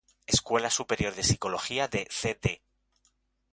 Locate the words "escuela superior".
0.25-1.13